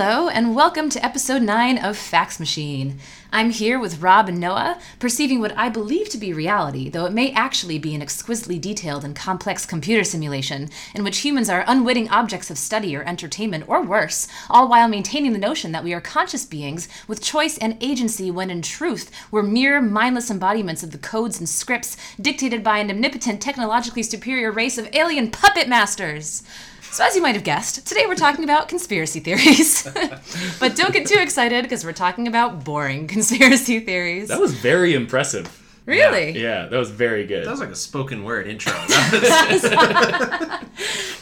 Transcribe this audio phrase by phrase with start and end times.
[0.00, 3.00] Hello, and welcome to episode 9 of Fax Machine.
[3.32, 7.12] I'm here with Rob and Noah, perceiving what I believe to be reality, though it
[7.12, 12.08] may actually be an exquisitely detailed and complex computer simulation in which humans are unwitting
[12.10, 16.00] objects of study or entertainment, or worse, all while maintaining the notion that we are
[16.00, 20.98] conscious beings with choice and agency when in truth we're mere mindless embodiments of the
[20.98, 26.44] codes and scripts dictated by an omnipotent, technologically superior race of alien puppet masters.
[26.90, 29.84] So, as you might have guessed, today we're talking about conspiracy theories.
[30.60, 34.28] but don't get too excited because we're talking about boring conspiracy theories.
[34.28, 35.46] That was very impressive.
[35.86, 36.30] really?
[36.32, 37.46] Yeah, that was very good.
[37.46, 38.72] That was like a spoken word intro.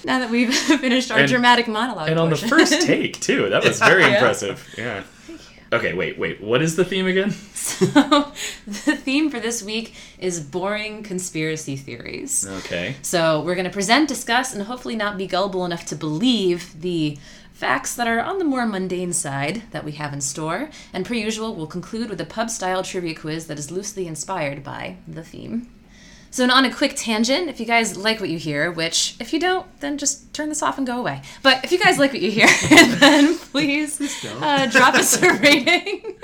[0.04, 2.08] Now that we've finished our And- dramatic monologue.
[2.10, 3.48] and on the first take too.
[3.50, 4.14] That was very Yeah.
[4.14, 4.74] impressive.
[4.78, 5.02] Yeah.
[5.76, 6.42] Okay, wait, wait.
[6.42, 7.30] What is the theme again?
[7.54, 8.32] so,
[8.66, 12.46] the theme for this week is boring conspiracy theories.
[12.60, 12.96] Okay.
[13.02, 17.18] So, we're going to present, discuss, and hopefully not be gullible enough to believe the
[17.52, 20.70] facts that are on the more mundane side that we have in store.
[20.92, 24.62] And per usual, we'll conclude with a pub style trivia quiz that is loosely inspired
[24.62, 25.70] by the theme.
[26.36, 29.40] So, on a quick tangent, if you guys like what you hear, which if you
[29.40, 31.22] don't, then just turn this off and go away.
[31.42, 32.46] But if you guys like what you hear,
[32.98, 33.98] then please
[34.42, 36.14] uh, drop us a rating,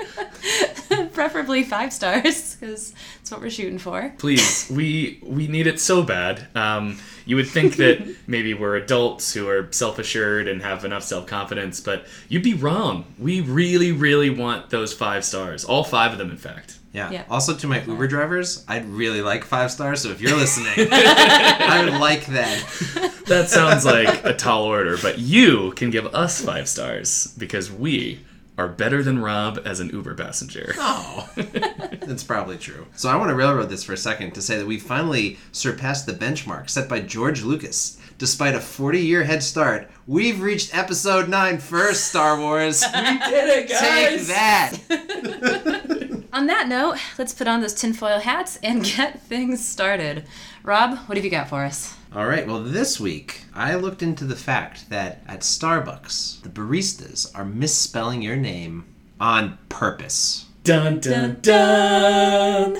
[1.13, 4.13] preferably five stars, because that's what we're shooting for.
[4.19, 6.45] Please, we we need it so bad.
[6.55, 11.81] Um, you would think that maybe we're adults who are self-assured and have enough self-confidence,
[11.81, 13.05] but you'd be wrong.
[13.17, 15.65] We really, really want those five stars.
[15.65, 16.77] All five of them, in fact.
[16.93, 17.09] Yeah.
[17.11, 17.23] Yeah.
[17.29, 20.01] Also, to my Uber drivers, I'd really like five stars.
[20.01, 23.09] So if you're listening, I would like that.
[23.23, 28.19] That sounds like a tall order, but you can give us five stars because we
[28.57, 30.73] are better than Rob as an Uber passenger.
[30.77, 32.85] Oh, that's probably true.
[32.95, 36.05] So I want to railroad this for a second to say that we finally surpassed
[36.05, 37.97] the benchmark set by George Lucas.
[38.17, 42.83] Despite a 40-year head start, we've reached episode 9 first, Star Wars.
[42.93, 44.27] We did it, guys!
[44.27, 46.09] Take that.
[46.33, 50.25] On that note, let's put on those tinfoil hats and get things started.
[50.63, 51.95] Rob, what have you got for us?
[52.11, 57.29] All right, well, this week I looked into the fact that at Starbucks, the baristas
[57.35, 58.85] are misspelling your name
[59.19, 60.45] on purpose.
[60.63, 62.79] Dun dun dun.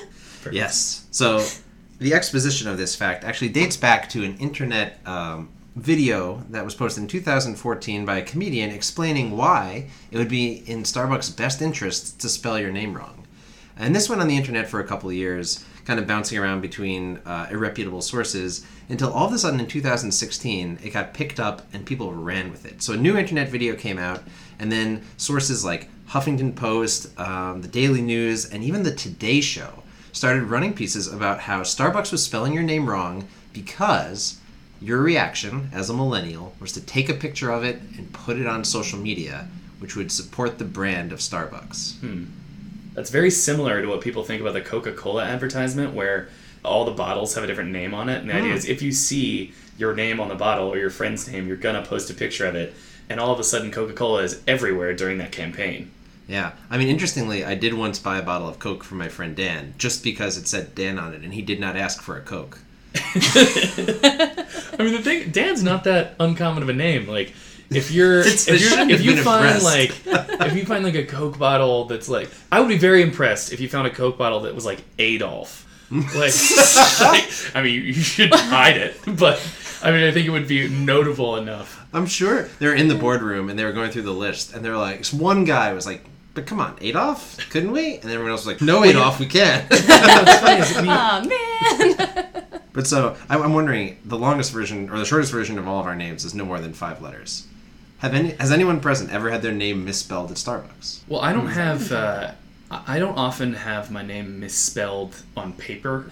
[0.51, 1.05] Yes.
[1.11, 1.45] So
[1.99, 6.73] the exposition of this fact actually dates back to an internet um, video that was
[6.73, 12.19] posted in 2014 by a comedian explaining why it would be in Starbucks' best interest
[12.21, 13.22] to spell your name wrong.
[13.77, 16.61] And this went on the internet for a couple of years, kind of bouncing around
[16.61, 21.63] between uh, irreputable sources, until all of a sudden in 2016 it got picked up
[21.73, 22.81] and people ran with it.
[22.81, 24.23] So a new internet video came out,
[24.59, 29.83] and then sources like Huffington Post, um, the Daily News, and even the Today Show
[30.11, 34.39] started running pieces about how Starbucks was spelling your name wrong because
[34.79, 38.45] your reaction as a millennial was to take a picture of it and put it
[38.45, 39.47] on social media,
[39.79, 41.99] which would support the brand of Starbucks.
[42.93, 46.29] That's very similar to what people think about the Coca-Cola advertisement, where
[46.63, 48.21] all the bottles have a different name on it.
[48.21, 48.57] And the idea hmm.
[48.57, 51.85] is, if you see your name on the bottle or your friend's name, you're gonna
[51.85, 52.73] post a picture of it,
[53.09, 55.91] and all of a sudden Coca-Cola is everywhere during that campaign.
[56.27, 56.53] Yeah.
[56.69, 59.73] I mean, interestingly, I did once buy a bottle of Coke for my friend Dan
[59.77, 62.59] just because it said Dan on it, and he did not ask for a Coke.
[62.95, 67.07] I mean, the thing, Dan's not that uncommon of a name.
[67.07, 67.33] Like,
[67.69, 69.63] if you're, It's- if, you're if you find impressed.
[69.65, 69.91] like,
[70.47, 73.59] if you find like a Coke bottle that's like, I would be very impressed if
[73.59, 75.61] you found a Coke bottle that was like Adolf.
[75.91, 76.33] Like,
[77.01, 79.39] like, I mean, you should hide it, but
[79.83, 81.79] I mean, I think it would be notable enough.
[81.93, 84.69] I'm sure they're in the boardroom and they were going through the list, and they
[84.71, 88.41] were like, one guy was like, "But come on, Adolf, couldn't we?" And everyone else
[88.45, 91.97] was like, "No, Adolf, we can't." What's funny is, I mean, Oh
[92.57, 92.61] man!
[92.73, 95.85] but so I'm I'm wondering, the longest version or the shortest version of all of
[95.85, 97.45] our names is no more than five letters.
[98.03, 100.99] Have any has anyone present ever had their name misspelled at Starbucks?
[101.07, 101.89] Well, I don't have.
[101.91, 102.31] Uh,
[102.69, 106.11] I don't often have my name misspelled on paper.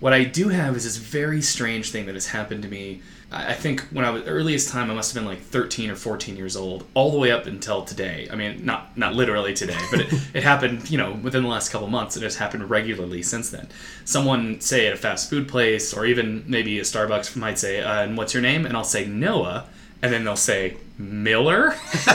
[0.00, 3.00] What I do have is this very strange thing that has happened to me.
[3.32, 5.96] I I think when I was earliest time, I must have been like 13 or
[5.96, 8.28] 14 years old, all the way up until today.
[8.30, 11.70] I mean, not not literally today, but it, it happened, you know, within the last
[11.72, 12.18] couple months.
[12.18, 13.66] It has happened regularly since then.
[14.04, 18.02] Someone say at a fast food place, or even maybe a Starbucks might say, uh,
[18.02, 19.64] "And what's your name?" And I'll say Noah,
[20.02, 21.68] and then they'll say Miller.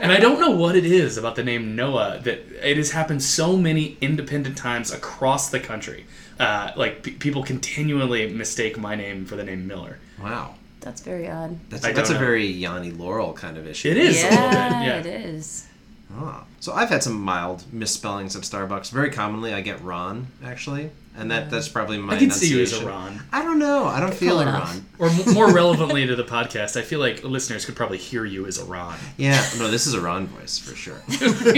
[0.00, 3.22] and I don't know what it is about the name Noah that it has happened
[3.22, 6.04] so many independent times across the country.
[6.38, 9.98] Uh, like p- people continually mistake my name for the name Miller.
[10.20, 10.54] Wow.
[10.80, 11.58] That's very odd.
[11.70, 13.90] That's, that's a very Yanny Laurel kind of issue.
[13.90, 14.86] It is yeah, a little bit.
[14.86, 14.98] Yeah.
[14.98, 15.68] it is.
[16.14, 16.44] Ah.
[16.60, 18.90] So I've had some mild misspellings at Starbucks.
[18.90, 22.14] Very commonly, I get Ron actually, and that that's probably my.
[22.14, 22.86] I can see you as a.
[22.86, 23.20] Ron.
[23.32, 23.84] I don't know.
[23.84, 24.46] I don't feel Cool a.
[24.46, 24.86] Ron.
[24.98, 28.46] Or m- more relevantly to the podcast, I feel like listeners could probably hear you
[28.46, 28.98] as a Ron.
[29.16, 30.94] Yeah, no, this is a Ron voice for sure.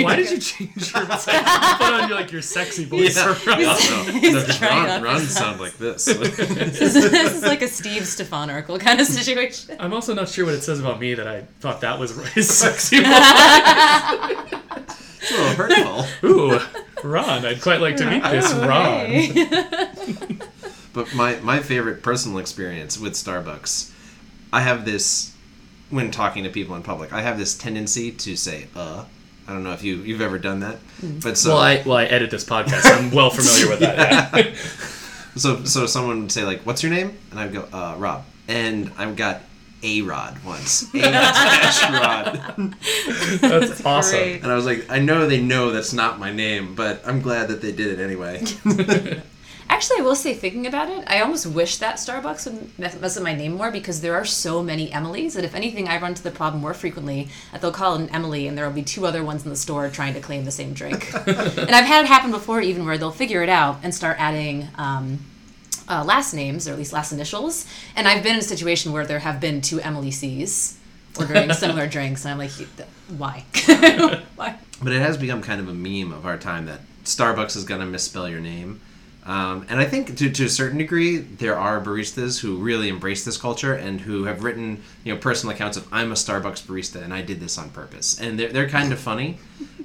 [0.02, 1.24] Why did you change your voice?
[1.24, 1.34] Put
[1.92, 3.16] on your, like your sexy voice.
[3.16, 3.34] Yeah.
[3.34, 3.60] for Ron.
[3.60, 3.66] no,
[4.32, 6.04] no, just Ron, Ron sound like this.
[6.06, 9.76] this, is, this is like a Steve Stefan Urkel kind of situation.
[9.78, 12.48] I'm also not sure what it says about me that I thought that was his
[12.52, 13.08] sexy voice.
[15.20, 16.28] it's a little hurtful.
[16.28, 16.58] Ooh,
[17.04, 20.40] Ron, I'd quite like to meet this Ron.
[20.94, 23.90] But my, my favorite personal experience with Starbucks,
[24.52, 25.34] I have this
[25.90, 27.12] when talking to people in public.
[27.12, 29.04] I have this tendency to say "uh."
[29.46, 30.78] I don't know if you you've ever done that,
[31.22, 32.86] but so Well, I well I edit this podcast.
[32.86, 34.32] I'm well familiar with that.
[34.32, 34.54] Yeah.
[35.36, 38.92] so so someone would say like, "What's your name?" and I'd go, "Uh, Rob." And
[38.96, 39.42] I've got
[39.84, 42.74] a Rod once, a dash Rod,
[43.40, 44.18] That's awesome.
[44.18, 44.42] Great.
[44.42, 47.48] and I was like, I know they know that's not my name, but I'm glad
[47.48, 48.42] that they did it anyway.
[49.68, 53.22] Actually, I will say, thinking about it, I almost wish that Starbucks would mess up
[53.22, 56.22] my name more because there are so many Emilys that if anything, I run into
[56.22, 59.24] the problem more frequently that they'll call an Emily and there will be two other
[59.24, 61.12] ones in the store trying to claim the same drink.
[61.26, 64.68] and I've had it happen before, even where they'll figure it out and start adding
[64.76, 65.20] um,
[65.88, 67.66] uh, last names or at least last initials.
[67.96, 70.78] And I've been in a situation where there have been two Emily C's
[71.18, 72.52] ordering similar drinks, and I'm like,
[73.16, 73.44] why?
[74.36, 74.56] why?
[74.82, 77.80] But it has become kind of a meme of our time that Starbucks is going
[77.80, 78.80] to misspell your name.
[79.26, 83.24] Um, and I think to, to a certain degree, there are baristas who really embrace
[83.24, 87.02] this culture and who have written, you know, personal accounts of "I'm a Starbucks barista
[87.02, 89.38] and I did this on purpose," and they're, they're kind of funny.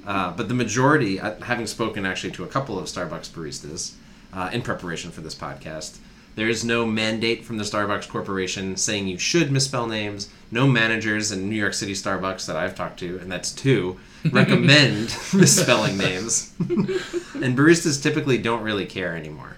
[0.06, 3.92] Uh, but the majority, uh, having spoken actually to a couple of Starbucks baristas
[4.32, 5.98] uh, in preparation for this podcast,
[6.36, 10.28] there is no mandate from the Starbucks Corporation saying you should misspell names.
[10.50, 13.98] No managers in New York City Starbucks that I've talked to, and that's two,
[14.32, 16.52] recommend misspelling names.
[16.60, 19.56] and baristas typically don't really care anymore.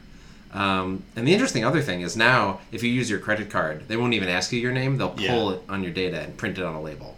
[0.52, 3.96] Um, and the interesting other thing is now, if you use your credit card, they
[3.96, 4.98] won't even ask you your name.
[4.98, 5.52] They'll pull Yeah.
[5.56, 7.16] it on your data and print it on a label.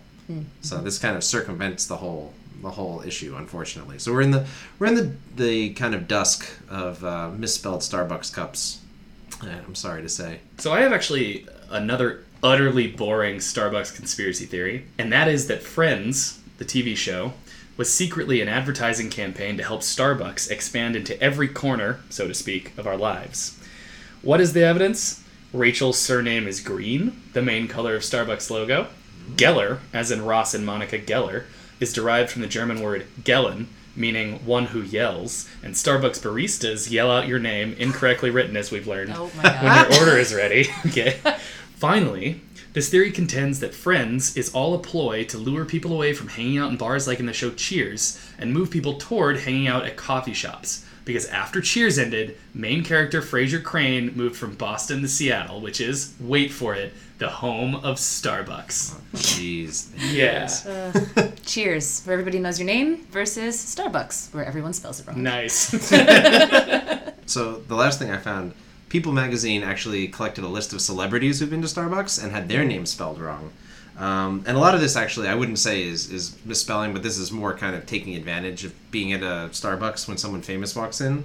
[0.62, 2.32] So this kind of circumvents the whole
[2.64, 3.98] the whole issue, unfortunately.
[3.98, 4.46] So we're in the
[4.78, 8.80] we're in the the kind of dusk of uh, misspelled Starbucks cups.
[9.42, 10.40] Uh, I'm sorry to say.
[10.58, 16.40] So I have actually another utterly boring Starbucks conspiracy theory, and that is that Friends,
[16.58, 17.32] the TV show,
[17.76, 22.76] was secretly an advertising campaign to help Starbucks expand into every corner, so to speak,
[22.78, 23.58] of our lives.
[24.22, 25.22] What is the evidence?
[25.52, 28.88] Rachel's surname is green, the main color of Starbucks logo.
[29.36, 31.44] Geller, as in Ross and Monica Geller,
[31.84, 37.10] is derived from the German word Gellen, meaning one who yells, and Starbucks baristas yell
[37.10, 39.62] out your name incorrectly written, as we've learned Oh my god.
[39.62, 40.66] when your order is ready.
[40.86, 41.20] Okay.
[41.76, 42.40] Finally,
[42.72, 46.58] this theory contends that Friends is all a ploy to lure people away from hanging
[46.58, 49.96] out in bars like in the show Cheers and move people toward hanging out at
[49.96, 50.84] coffee shops.
[51.04, 56.14] Because after Cheers ended, main character Frasier Crane moved from Boston to Seattle, which is,
[56.18, 58.94] wait for it, the home of Starbucks.
[58.94, 59.90] Oh, jeez.
[60.12, 60.48] Yeah.
[61.16, 65.22] Uh, Cheers, where everybody knows your name, versus Starbucks, where everyone spells it wrong.
[65.22, 65.70] Nice.
[67.26, 68.52] So the last thing I found,
[68.88, 72.60] People Magazine actually collected a list of celebrities who've been to Starbucks and had their
[72.60, 72.68] mm-hmm.
[72.68, 73.52] names spelled wrong.
[73.98, 77.16] Um, and a lot of this actually I wouldn't say is, is misspelling, but this
[77.16, 81.00] is more kind of taking advantage of being at a Starbucks when someone famous walks
[81.00, 81.24] in.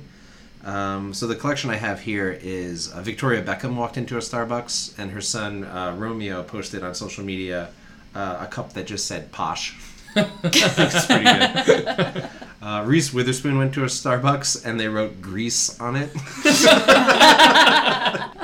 [0.63, 4.99] Um, so the collection I have here is uh, Victoria Beckham walked into a Starbucks
[4.99, 7.69] and her son uh, Romeo posted on social media
[8.13, 9.77] uh, a cup that just said posh.
[10.43, 12.29] It's pretty good.
[12.61, 16.09] Uh, Reese Witherspoon went to a Starbucks and they wrote grease on it.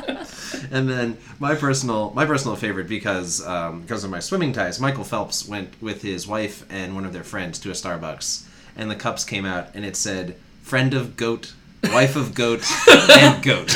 [0.76, 5.06] and then my personal my personal favorite because um, because of my swimming ties, Michael
[5.06, 8.96] Phelps went with his wife and one of their friends to a Starbucks, and the
[8.96, 11.54] cups came out and it said "friend of goat."
[11.94, 12.64] Wife of goat
[13.12, 13.70] and goat.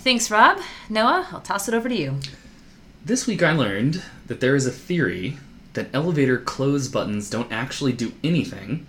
[0.00, 0.58] Thanks, Rob.
[0.88, 2.18] Noah, I'll toss it over to you.
[3.04, 5.38] This week I learned that there is a theory
[5.74, 8.88] that elevator close buttons don't actually do anything,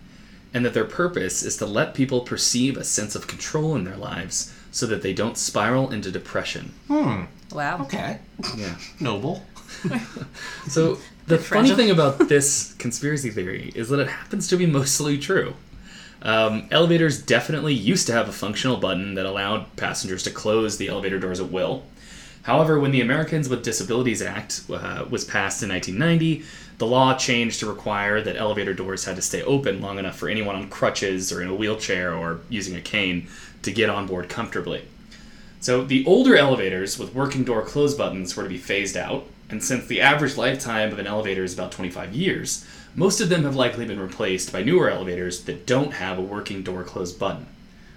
[0.54, 3.98] and that their purpose is to let people perceive a sense of control in their
[3.98, 6.74] lives so that they don't spiral into depression.
[6.88, 7.24] Hmm.
[7.52, 7.82] Wow.
[7.84, 8.20] Okay.
[8.58, 8.76] Yeah.
[9.00, 9.46] Noble.
[10.68, 15.18] So the funny thing about this conspiracy theory is that it happens to be mostly
[15.18, 15.56] true.
[16.22, 20.90] Um, elevators definitely used to have a functional button that allowed passengers to close the
[20.90, 21.84] elevator doors at will.
[22.44, 26.44] However, when the Americans with Disabilities Act uh, was passed in 1990,
[26.82, 30.28] the law changed to require that elevator doors had to stay open long enough for
[30.28, 33.28] anyone on crutches or in a wheelchair or using a cane
[33.62, 34.84] to get on board comfortably.
[35.60, 39.64] So the older elevators with working door close buttons were to be phased out, and
[39.64, 43.56] since the average lifetime of an elevator is about 25 years, most of them have
[43.56, 47.46] likely been replaced by newer elevators that don't have a working door close button.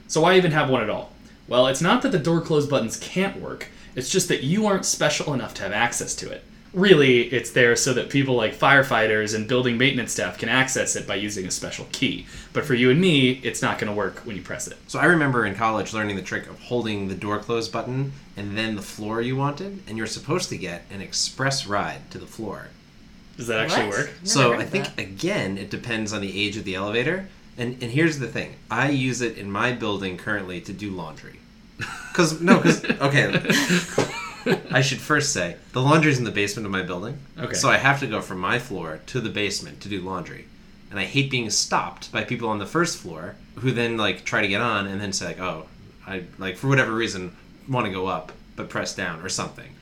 [0.08, 1.10] So why even have one at all?
[1.48, 4.84] Well, it's not that the door close buttons can't work, it's just that you aren't
[4.84, 6.44] special enough to have access to it.
[6.74, 11.06] Really, it's there so that people like firefighters and building maintenance staff can access it
[11.06, 12.26] by using a special key.
[12.52, 14.76] But for you and me, it's not going to work when you press it.
[14.88, 18.58] So I remember in college learning the trick of holding the door close button and
[18.58, 22.26] then the floor you wanted, and you're supposed to get an express ride to the
[22.26, 22.66] floor.
[23.36, 23.96] Does that actually What?
[23.98, 24.06] work?
[24.06, 24.98] Never so I think that.
[24.98, 27.28] again it depends on the age of the elevator.
[27.56, 31.38] And and here's the thing: I use it in my building currently to do laundry.
[32.14, 33.32] Cause no, cause okay.
[34.70, 37.18] I should first say the laundry's in the basement of my building.
[37.38, 37.54] Okay.
[37.54, 40.46] So I have to go from my floor to the basement to do laundry,
[40.90, 44.42] and I hate being stopped by people on the first floor who then like try
[44.42, 45.66] to get on and then say like, oh,
[46.06, 47.36] I like for whatever reason
[47.68, 49.74] want to go up but press down or something.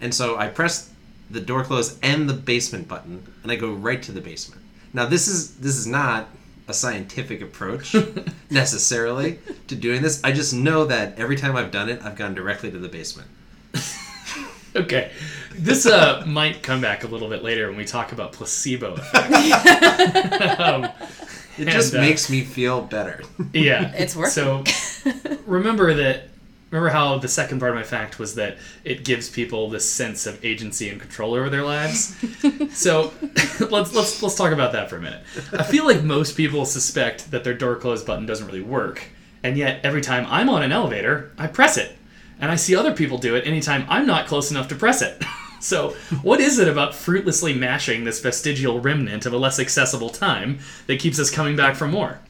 [0.00, 0.90] And so I press
[1.30, 4.62] the door close and the basement button, and I go right to the basement.
[4.92, 6.28] Now this is this is not
[6.68, 7.94] a scientific approach
[8.50, 10.22] necessarily to doing this.
[10.24, 13.28] I just know that every time I've done it, I've gone directly to the basement.
[14.76, 15.10] Okay.
[15.54, 20.60] This uh, might come back a little bit later when we talk about placebo effect.
[20.60, 20.84] um,
[21.58, 23.22] It just And, uh, makes me feel better.
[23.52, 23.92] yeah.
[23.96, 24.30] It's working.
[24.32, 24.64] So
[25.46, 26.28] remember that
[26.70, 30.26] remember how the second part of my fact was that it gives people this sense
[30.26, 32.14] of agency and control over their lives.
[32.78, 33.12] so
[33.70, 35.22] let's let's let's talk about that for a minute.
[35.58, 39.04] I feel like most people suspect that their door close button doesn't really work,
[39.42, 41.96] and yet every time I'm on an elevator, I press it.
[42.40, 45.22] And I see other people do it anytime I'm not close enough to press it.
[45.58, 50.58] So, what is it about fruitlessly mashing this vestigial remnant of a less accessible time
[50.86, 52.20] that keeps us coming back for more?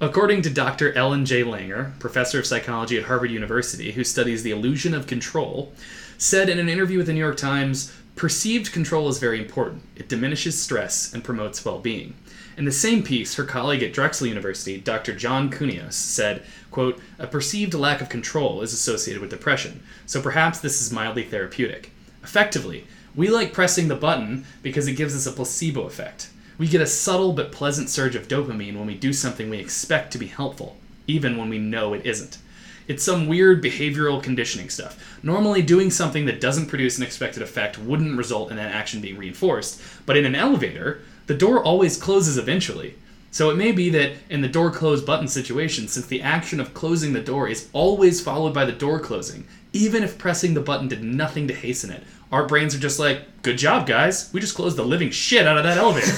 [0.00, 0.92] According to Dr.
[0.92, 1.44] Ellen J.
[1.44, 5.72] Langer, professor of psychology at Harvard University, who studies the illusion of control,
[6.18, 9.82] said in an interview with the New York Times, perceived control is very important.
[9.94, 12.14] It diminishes stress and promotes well-being.
[12.56, 15.14] In the same piece, her colleague at Drexel University, Dr.
[15.14, 20.60] John Kounios, said, quote, a perceived lack of control is associated with depression, so perhaps
[20.60, 21.90] this is mildly therapeutic.
[22.22, 26.30] Effectively, we like pressing the button because it gives us a placebo effect.
[26.56, 30.12] We get a subtle but pleasant surge of dopamine when we do something we expect
[30.12, 30.76] to be helpful,
[31.08, 32.38] even when we know it isn't.
[32.86, 35.18] It's some weird behavioral conditioning stuff.
[35.22, 39.16] Normally, doing something that doesn't produce an expected effect wouldn't result in that action being
[39.16, 42.94] reinforced, but in an elevator, the door always closes eventually.
[43.30, 46.72] So it may be that in the door close button situation, since the action of
[46.72, 50.86] closing the door is always followed by the door closing, even if pressing the button
[50.86, 54.30] did nothing to hasten it, our brains are just like, good job, guys.
[54.32, 56.12] We just closed the living shit out of that elevator.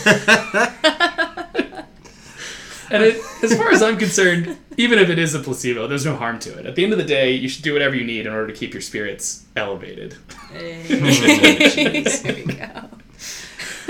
[2.91, 6.17] and it, as far as I'm concerned, even if it is a placebo, there's no
[6.17, 6.67] harm to it.
[6.67, 8.53] At the end of the day, you should do whatever you need in order to
[8.53, 10.17] keep your spirits elevated.
[10.53, 12.91] there we go.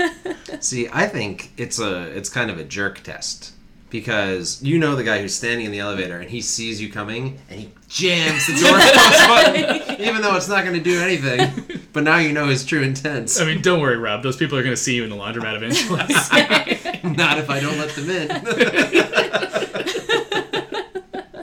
[0.59, 3.53] See, I think it's a it's kind of a jerk test
[3.89, 7.39] because you know the guy who's standing in the elevator and he sees you coming
[7.49, 11.81] and he jams the door close button, even though it's not going to do anything.
[11.93, 13.39] But now you know his true intents.
[13.39, 14.23] I mean, don't worry, Rob.
[14.23, 15.99] Those people are going to see you in the laundromat eventually.
[17.15, 18.29] Not if I don't let them in.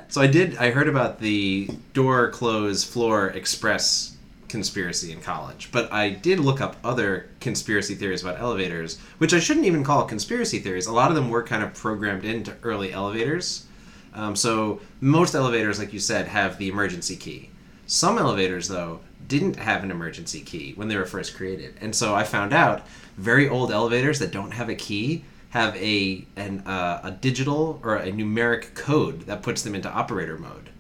[0.09, 0.57] so I did.
[0.59, 4.14] I heard about the door close floor express
[4.55, 9.41] conspiracy in college, but I did look up other conspiracy theories about elevators, which I
[9.41, 10.87] shouldn't even call conspiracy theories.
[10.87, 13.67] A lot of them were kind of programmed into early elevators.
[14.15, 17.51] Um, so most elevators, like you said, have the emergency key.
[17.89, 22.15] Some elevators, though, didn't have an emergency key when they were first created, and so
[22.15, 27.01] I found out very old elevators that don't have a key have a an, uh,
[27.03, 30.71] a digital or a numeric code that puts them into operator mode.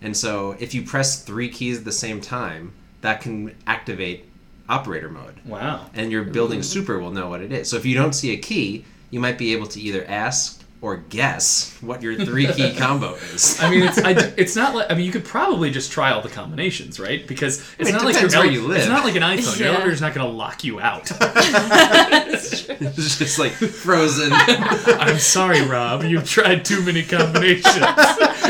[0.00, 4.24] And so if you press three keys at the same time, that can activate
[4.68, 5.34] operator mode.
[5.46, 5.88] wow.
[5.94, 7.70] And your building super will know what it is.
[7.70, 10.96] So if you don't see a key, you might be able to either ask or
[10.96, 13.58] guess what your three key combo is.
[13.60, 16.22] I mean, it's I, it's not like I mean, you could probably just try all
[16.22, 17.26] the combinations, right?
[17.26, 18.78] Because it's It not like depends your where you live.
[18.78, 19.58] It's not like an iPhone.
[19.58, 21.10] Your elevator's not going to lock you out.
[21.20, 24.30] it's just like frozen.
[24.32, 26.04] I'm sorry, Rob.
[26.04, 27.66] You've tried too many combinations.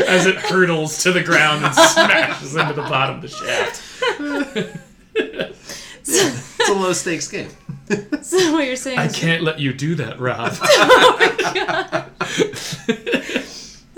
[0.07, 4.75] As it hurtles to the ground and smashes into the bottom of the shaft.
[6.01, 7.49] It's a low stakes game.
[8.21, 10.53] So what you're saying I is can't let you do that, Rob.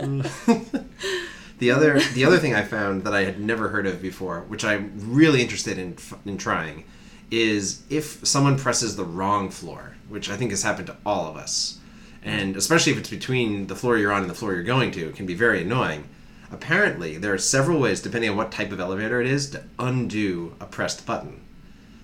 [0.03, 0.24] Oh
[1.60, 4.63] the other the other thing I found that I had never heard of before, which
[4.63, 6.86] I'm really interested in in trying,
[7.29, 11.36] is if someone presses the wrong floor, which I think has happened to all of
[11.38, 11.79] us,
[12.24, 15.10] and especially if it's between the floor you're on and the floor you're going to,
[15.10, 16.08] it can be very annoying.
[16.51, 20.55] Apparently, there are several ways, depending on what type of elevator it is, to undo
[20.60, 21.41] a pressed button.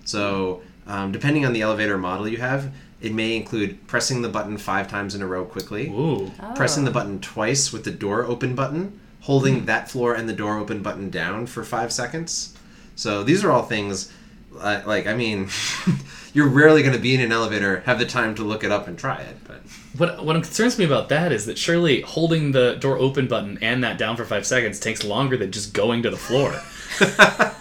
[0.08, 2.72] So, um, depending on the elevator model you have,
[3.02, 6.32] it may include pressing the button five times in a row quickly, Ooh.
[6.56, 10.58] pressing the button twice with the door open button, holding that floor and the door
[10.58, 12.56] open button down for five seconds.
[12.96, 14.10] So these are all things,
[14.58, 15.50] uh, like I mean,
[16.32, 18.88] you're rarely going to be in an elevator, have the time to look it up
[18.88, 19.36] and try it.
[19.46, 19.60] But
[19.98, 23.84] What what concerns me about that is that surely holding the door open button and
[23.84, 26.58] that down for five seconds takes longer than just going to the floor.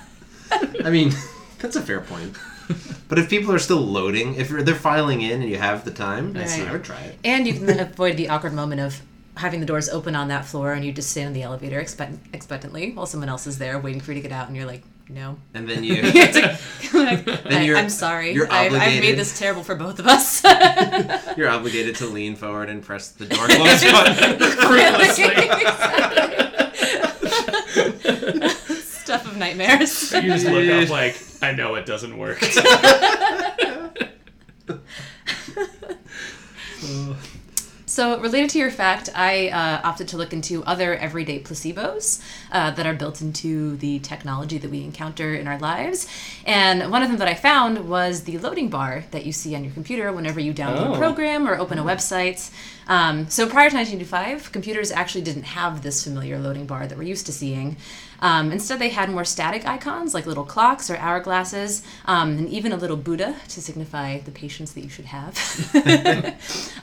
[0.85, 1.11] I mean,
[1.59, 2.35] that's a fair point.
[3.07, 6.33] But if people are still loading, if they're filing in and you have the time,
[6.33, 6.49] Right.
[6.67, 7.17] I would try it.
[7.23, 9.01] And you can then avoid the awkward moment of
[9.37, 12.17] having the doors open on that floor and you just stand in the elevator expect-
[12.33, 14.83] expectantly while someone else is there waiting for you to get out and you're like,
[15.09, 15.37] no.
[15.53, 16.01] And then you
[16.93, 18.33] like, I, you're- am sorry.
[18.33, 20.43] you're I've, I've made this terrible for both of us.
[21.37, 24.37] you're obligated to lean forward and press the door close button.
[29.37, 30.11] Stuff of nightmares.
[30.13, 32.41] You just look up like, I know it doesn't work.
[37.89, 42.71] So, related to your fact, I uh, opted to look into other everyday placebos uh,
[42.71, 46.07] that are built into the technology that we encounter in our lives.
[46.45, 49.63] And one of them that I found was the loading bar that you see on
[49.63, 50.93] your computer whenever you download Oh.
[50.93, 52.49] a program or open a website.
[52.89, 57.03] Um, so, prior to 1995, computers actually didn't have this familiar loading bar that we're
[57.03, 57.75] used to seeing.
[58.21, 62.71] Um, instead, they had more static icons like little clocks or hourglasses, um, and even
[62.71, 65.33] a little Buddha to signify the patience that you should have.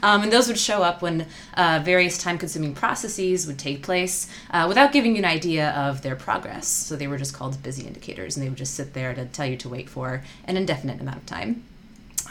[0.03, 4.29] um, and those would show up when uh, various time consuming processes would take place
[4.51, 6.67] uh, without giving you an idea of their progress.
[6.67, 9.47] So they were just called busy indicators, and they would just sit there to tell
[9.47, 11.65] you to wait for an indefinite amount of time.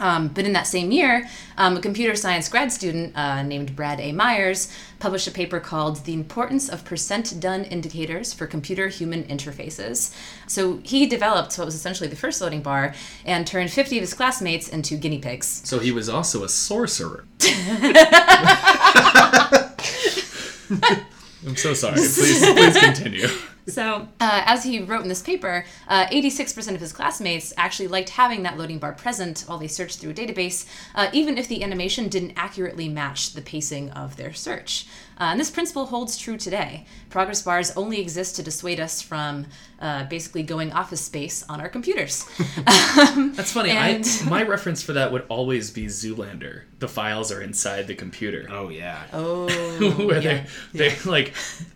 [0.00, 4.00] Um, but in that same year, um, a computer science grad student uh, named Brad
[4.00, 4.12] A.
[4.12, 10.14] Myers published a paper called The Importance of Percent Done Indicators for Computer Human Interfaces.
[10.48, 14.14] So he developed what was essentially the first loading bar and turned 50 of his
[14.14, 15.62] classmates into guinea pigs.
[15.64, 17.24] So he was also a sorcerer.
[21.46, 21.94] I'm so sorry.
[21.96, 23.28] Please, please continue.
[23.66, 28.10] So, uh, as he wrote in this paper, uh, 86% of his classmates actually liked
[28.10, 31.62] having that loading bar present while they searched through a database, uh, even if the
[31.62, 34.86] animation didn't accurately match the pacing of their search.
[35.18, 36.84] Uh, and this principle holds true today.
[37.08, 39.46] Progress bars only exist to dissuade us from
[39.80, 42.26] uh, basically going office space on our computers.
[42.66, 43.70] That's funny.
[43.70, 46.62] And- I, my reference for that would always be Zoolander.
[46.80, 48.46] The files are inside the computer.
[48.50, 49.04] Oh yeah.
[49.12, 49.46] oh,
[50.04, 50.46] Where yeah.
[50.72, 51.32] they they like,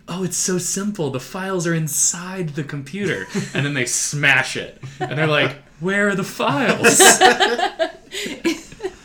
[0.09, 1.11] oh, it's so simple.
[1.11, 6.09] The files are inside the computer, and then they smash it, and they're like, where
[6.09, 7.01] are the files?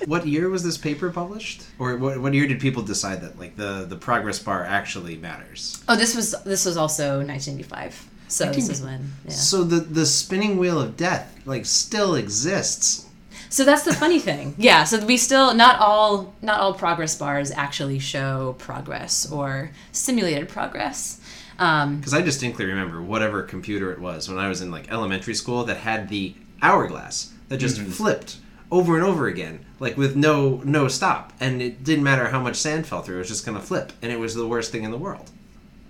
[0.06, 1.64] What year was this paper published?
[1.80, 5.82] Or what, what year did people decide that like the, the progress bar actually matters?
[5.88, 8.10] Oh, this was this was also 1985.
[8.28, 9.14] So this is when.
[9.26, 9.32] Yeah.
[9.32, 13.08] So the the spinning wheel of death like still exists.
[13.50, 14.56] So that's the funny thing.
[14.58, 20.50] Yeah, so we still not all not all progress bars actually show progress or simulated
[20.50, 21.22] progress.
[21.64, 25.34] Um, Because I distinctly remember whatever computer it was when I was in like elementary
[25.34, 28.38] school that had the hourglass that just flipped
[28.70, 32.58] over and over again, like with no no stop, and it didn't matter how much
[32.58, 34.92] sand fell through; it was just gonna flip, and it was the worst thing in
[34.92, 35.32] the world.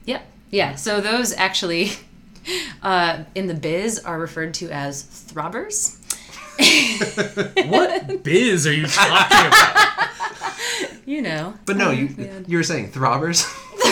[0.06, 0.28] yep.
[0.52, 0.76] Yeah.
[0.76, 1.92] So those actually
[2.84, 5.98] uh, in the biz are referred to as throbbers.
[7.68, 9.90] what biz are you talking about?
[11.06, 11.54] You know.
[11.66, 12.40] But no, you yeah.
[12.48, 13.44] you were saying throbbers.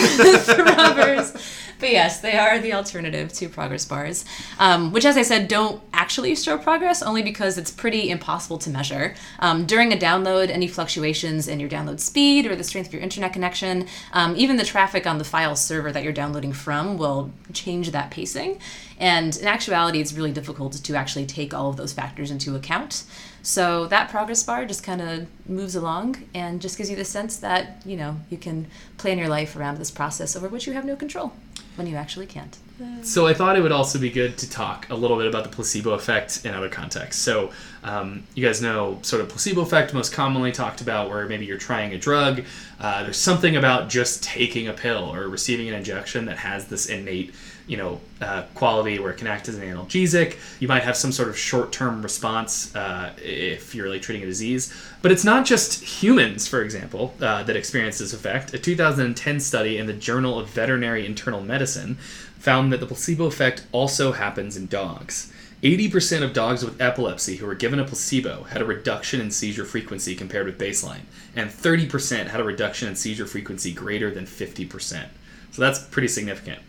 [0.46, 1.58] throbbers.
[1.82, 4.24] But yes, they are the alternative to progress bars,
[4.60, 8.70] um, which, as I said, don't actually show progress only because it's pretty impossible to
[8.70, 9.16] measure.
[9.40, 13.02] Um, during a download, any fluctuations in your download speed or the strength of your
[13.02, 17.32] internet connection, um, even the traffic on the file server that you're downloading from will
[17.52, 18.60] change that pacing.
[19.00, 23.02] And in actuality, it's really difficult to actually take all of those factors into account.
[23.42, 27.36] So that progress bar just kind of moves along and just gives you the sense
[27.38, 30.84] that, you know, you can plan your life around this process over which you have
[30.84, 31.32] no control
[31.76, 32.56] when you actually can't.
[33.02, 35.50] So I thought it would also be good to talk a little bit about the
[35.50, 37.22] placebo effect in other contexts.
[37.22, 37.52] So
[37.84, 41.58] um, you guys know sort of placebo effect most commonly talked about where maybe you're
[41.58, 42.44] trying a drug.
[42.80, 46.86] Uh, there's something about just taking a pill or receiving an injection that has this
[46.86, 47.32] innate
[47.72, 50.36] you know uh, quality where it can act as an analgesic.
[50.60, 54.70] You might have some sort of short-term response uh, if you're like treating a disease.
[55.00, 58.52] But it's not just humans, for example, uh, that experience this effect.
[58.52, 61.94] A 2010 study in the Journal of Veterinary Internal Medicine
[62.38, 65.32] found that the placebo effect also happens in dogs.
[65.62, 69.64] 80% of dogs with epilepsy who were given a placebo had a reduction in seizure
[69.64, 71.02] frequency compared with baseline,
[71.34, 75.06] and 30% had a reduction in seizure frequency greater than 50%.
[75.52, 76.60] So that's pretty significant.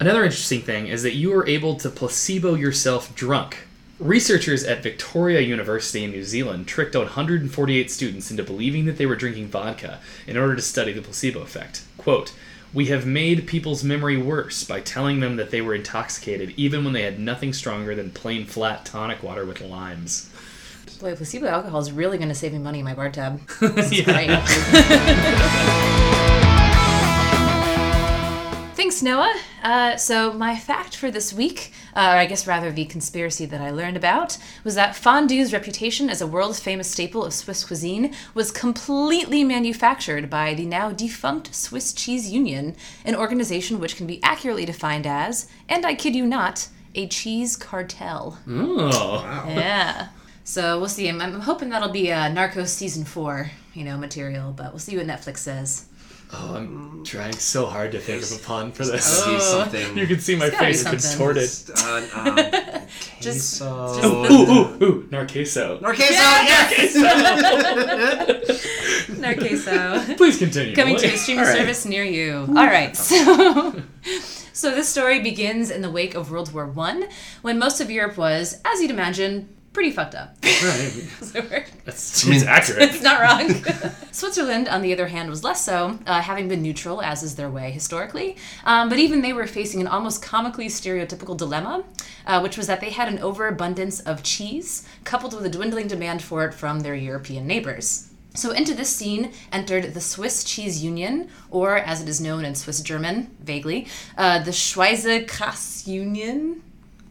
[0.00, 3.66] Another interesting thing is that you are able to placebo yourself drunk.
[3.98, 9.16] Researchers at Victoria University in New Zealand tricked 148 students into believing that they were
[9.16, 11.82] drinking vodka in order to study the placebo effect.
[11.96, 12.32] Quote,
[12.72, 16.92] we have made people's memory worse by telling them that they were intoxicated even when
[16.92, 20.30] they had nothing stronger than plain flat tonic water with limes.
[21.00, 23.40] Boy, placebo alcohol is really going to save me money in my bar tab.
[23.60, 24.30] This is great.
[28.98, 29.40] Thanks, Noah.
[29.62, 33.60] Uh, so, my fact for this week, uh, or I guess rather the conspiracy that
[33.60, 38.12] I learned about, was that fondue's reputation as a world famous staple of Swiss cuisine
[38.34, 44.20] was completely manufactured by the now defunct Swiss Cheese Union, an organization which can be
[44.24, 48.40] accurately defined as, and I kid you not, a cheese cartel.
[48.48, 49.44] Oh.
[49.46, 50.08] Yeah.
[50.42, 51.08] So we'll see.
[51.08, 54.52] I'm, I'm hoping that'll be uh, Narcos season four, you know, material.
[54.56, 55.84] But we'll see what Netflix says.
[56.30, 59.02] Oh, I'm trying so hard to think of a pun for this.
[59.04, 59.38] See Oh.
[59.64, 59.96] something.
[59.96, 61.00] You can see my gotta be face something.
[61.00, 61.50] contorted.
[61.74, 62.36] Uh, um,
[63.20, 63.94] Just- queso.
[63.94, 65.80] just Ooh, ooh, ooh, Narqueso.
[65.80, 66.94] Narcaso, yes!
[69.08, 70.16] Narcaso.
[70.16, 70.74] Please continue.
[70.74, 71.58] Coming to a streaming All right.
[71.58, 72.44] service near you.
[72.48, 73.82] All right, so
[74.52, 77.04] so this story begins in the wake of World War One,
[77.42, 80.36] when most of Europe was, as you'd imagine, pretty fucked up.
[80.42, 80.92] Right.
[81.20, 81.40] So
[81.84, 82.82] That's I mean- it's accurate.
[82.82, 83.92] it's not wrong.
[84.12, 87.50] Switzerland, on the other hand, was less so, uh, having been neutral, as is their
[87.50, 88.36] way historically.
[88.64, 91.84] Um, but even they were facing an almost comically stereotypical dilemma,
[92.26, 96.22] uh, which was that they had an overabundance of cheese, coupled with a dwindling demand
[96.22, 98.10] for it from their European neighbors.
[98.34, 102.54] So into this scene entered the Swiss Cheese Union, or as it is known in
[102.54, 106.62] Swiss German, vaguely, uh, the Schweizer Krass Union.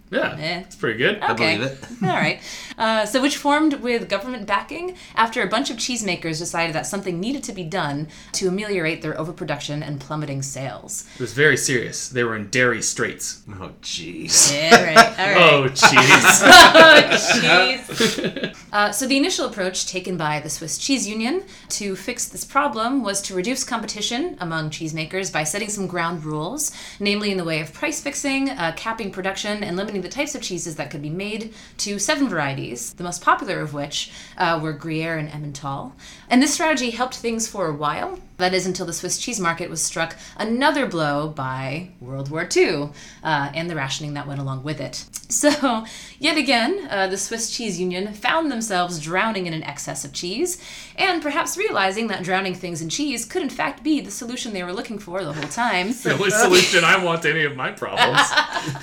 [0.10, 0.60] Yeah, Eh.
[0.62, 1.20] it's pretty good.
[1.22, 1.78] I believe it.
[2.04, 2.39] All right.
[2.78, 7.20] Uh, so, which formed with government backing after a bunch of cheesemakers decided that something
[7.20, 11.06] needed to be done to ameliorate their overproduction and plummeting sales.
[11.15, 12.08] It was very serious.
[12.10, 13.41] They were in dairy straits.
[13.50, 14.54] Oh, jeez.
[14.54, 14.98] Yeah, right.
[14.98, 15.38] All right.
[15.38, 16.43] Oh, jeez.
[16.80, 18.56] Oh, jeez.
[18.72, 23.04] Uh, so the initial approach taken by the Swiss Cheese Union to fix this problem
[23.04, 27.60] was to reduce competition among cheesemakers by setting some ground rules, namely in the way
[27.62, 31.10] of price fixing, uh, capping production, and limiting the types of cheeses that could be
[31.10, 35.92] made to seven varieties, the most popular of which uh, were Gruyere and Emmental.
[36.30, 38.20] And this strategy helped things for a while.
[38.38, 42.90] That is until the Swiss cheese market was struck another blow by World War II
[43.24, 45.06] uh, and the rationing that went along with it.
[45.30, 45.84] So,
[46.20, 50.58] yet again, uh, the Swiss Cheese Union found themselves drowning in an excess of cheese,
[50.96, 54.63] and perhaps realizing that drowning things in cheese could in fact be the solution they
[54.63, 55.88] were looking for the whole time.
[56.04, 58.22] the only solution I want to any of my problems.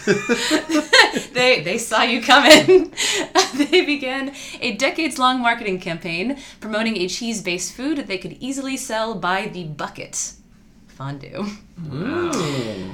[1.32, 2.92] they they saw you coming.
[3.54, 9.48] they began a decades-long marketing campaign promoting a cheese-based food they could easily sell by
[9.48, 10.34] the bucket.
[10.86, 11.46] Fondue.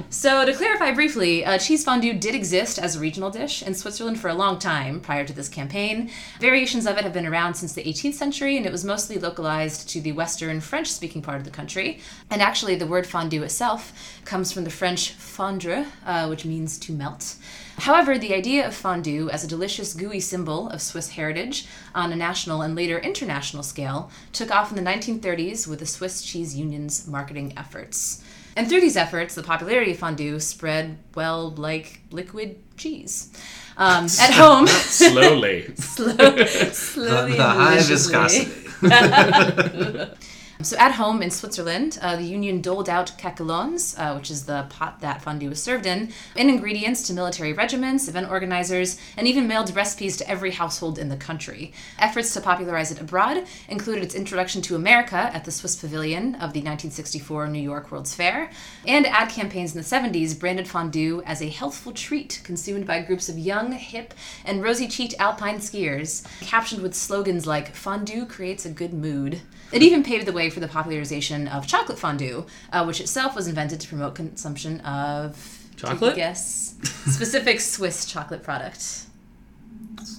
[0.09, 4.19] So, to clarify briefly, uh, cheese fondue did exist as a regional dish in Switzerland
[4.19, 6.09] for a long time prior to this campaign.
[6.39, 9.87] Variations of it have been around since the 18th century, and it was mostly localized
[9.89, 12.01] to the Western French speaking part of the country.
[12.29, 13.93] And actually, the word fondue itself
[14.25, 17.35] comes from the French fondre, uh, which means to melt.
[17.77, 22.15] However, the idea of fondue as a delicious, gooey symbol of Swiss heritage on a
[22.15, 27.07] national and later international scale took off in the 1930s with the Swiss Cheese Union's
[27.07, 28.21] marketing efforts.
[28.55, 33.31] And through these efforts, the popularity of fondue spread, well, like liquid cheese.
[33.77, 35.73] Um, at home, Slowly.
[35.75, 38.51] slow, slowly the and high viscosity.
[40.63, 44.67] So at home in Switzerland, uh, the Union doled out caquelons, uh, which is the
[44.69, 49.47] pot that fondue was served in, and ingredients to military regiments, event organizers, and even
[49.47, 51.73] mailed recipes to every household in the country.
[51.97, 56.53] Efforts to popularize it abroad included its introduction to America at the Swiss Pavilion of
[56.53, 58.51] the 1964 New York World's Fair,
[58.85, 63.29] and ad campaigns in the 70s branded fondue as a healthful treat consumed by groups
[63.29, 64.13] of young, hip,
[64.45, 70.03] and rosy-cheeked alpine skiers, captioned with slogans like "Fondue creates a good mood." It even
[70.03, 73.87] paved the way for the popularization of chocolate fondue, uh, which itself was invented to
[73.87, 76.15] promote consumption of Chocolate?
[76.15, 76.75] guess.
[77.07, 79.05] Specific Swiss chocolate product.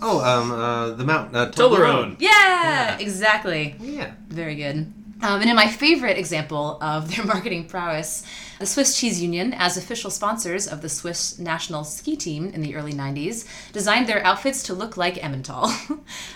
[0.01, 2.17] Oh, um, uh, the Mount uh, Toblerone.
[2.19, 2.99] Yeah, Yeah.
[2.99, 3.77] exactly.
[3.81, 4.13] Yeah.
[4.29, 4.93] Very good.
[5.23, 8.25] Um, and in my favorite example of their marketing prowess,
[8.63, 12.77] the Swiss Cheese Union, as official sponsors of the Swiss national ski team in the
[12.77, 15.67] early 90s, designed their outfits to look like Emmental.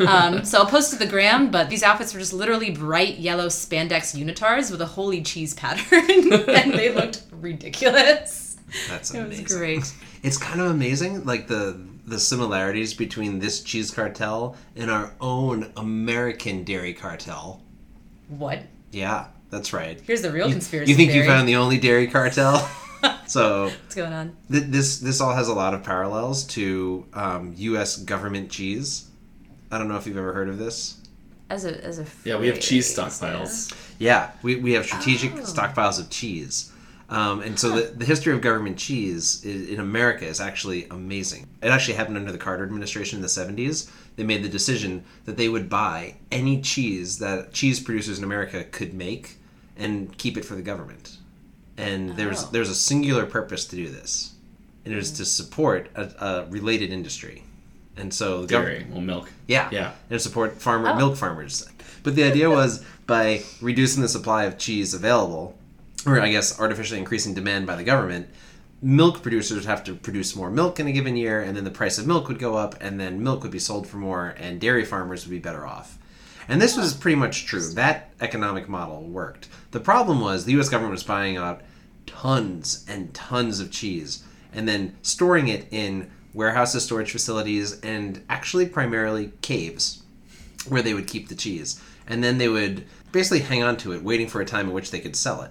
[0.08, 3.46] um, so I'll post to the gram, but these outfits were just literally bright yellow
[3.46, 8.56] spandex unitards with a holy cheese pattern, and they looked ridiculous.
[8.88, 9.44] That's It amazing.
[9.44, 9.94] was great.
[10.24, 15.72] It's kind of amazing, like the the similarities between this cheese cartel and our own
[15.76, 17.62] American dairy cartel.
[18.28, 18.62] What?
[18.92, 20.00] Yeah, that's right.
[20.06, 21.24] Here's the real You- conspiracy You think theory.
[21.26, 22.68] you found the only dairy cartel?
[23.26, 24.36] so What's going on?
[24.50, 27.96] th- this this all has a lot of parallels to um, U.S.
[27.98, 29.08] government cheese.
[29.70, 31.00] I don't know if you've ever heard of this.
[31.48, 33.74] As a as a Yeah, we have cheese phrase, stockpiles.
[33.98, 35.38] Yeah, we, we have strategic Oh.
[35.38, 36.72] stockpiles of cheese.
[37.08, 41.46] Um, and so the, the history of government cheese is, in America is actually amazing.
[41.62, 43.88] It actually happened under the Carter administration in the 70s.
[44.16, 48.64] They made the decision that they would buy any cheese that cheese producers in America
[48.64, 49.36] could make
[49.76, 51.18] and keep it for the government.
[51.76, 52.48] And there's Oh.
[52.50, 54.32] there's a singular purpose to do this.
[54.84, 57.42] And it was to support a, a related industry.
[57.96, 58.86] And so the gov- Dairy.
[58.90, 59.30] Well, milk.
[59.46, 59.68] yeah.
[59.70, 59.92] Yeah.
[60.10, 60.96] And support farmer Oh.
[60.96, 61.68] milk farmers.
[62.02, 65.55] But the idea was by reducing the supply of cheese available,
[66.06, 68.28] or I guess artificially increasing demand by the government,
[68.80, 71.70] milk producers would have to produce more milk in a given year, and then the
[71.70, 74.60] price of milk would go up, and then milk would be sold for more, and
[74.60, 75.98] dairy farmers would be better off.
[76.48, 77.60] And this was pretty much true.
[77.60, 79.48] That economic model worked.
[79.72, 81.62] The problem was the US government was buying out
[82.06, 88.66] tons and tons of cheese and then storing it in warehouses, storage facilities, and actually
[88.66, 90.02] primarily caves
[90.68, 91.80] where they would keep the cheese.
[92.06, 94.90] And then they would basically hang on to it, waiting for a time in which
[94.90, 95.50] they could sell it.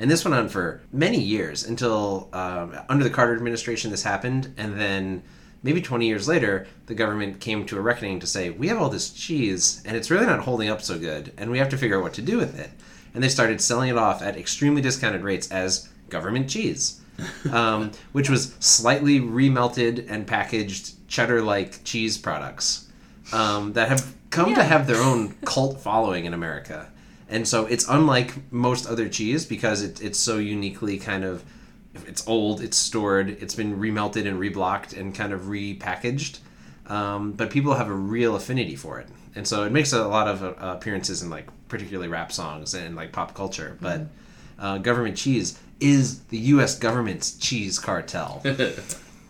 [0.00, 4.52] And this went on for many years until um, under the Carter administration this happened,
[4.56, 5.22] and then
[5.62, 8.88] maybe 20 years later, the government came to a reckoning to say, we have all
[8.88, 11.98] this cheese, and it's really not holding up so good, and we have to figure
[11.98, 12.70] out what to do with it.
[13.12, 17.02] And they started selling it off at extremely discounted rates as government cheese,
[17.52, 22.88] um, which was slightly remelted and packaged cheddar like cheese products
[23.34, 26.90] um, that have come to have their own cult following in America.
[27.30, 31.44] And so it's unlike most other cheese because it, it's so uniquely kind of
[32.06, 36.40] it's old, it's stored, it's been remelted and reblocked and kind of repackaged.
[36.86, 40.26] Um, but people have a real affinity for it, and so it makes a lot
[40.26, 43.78] of uh, appearances in like particularly rap songs and like pop culture.
[43.80, 44.06] But
[44.58, 46.78] uh, government cheese is the U.S.
[46.78, 48.42] government's cheese cartel.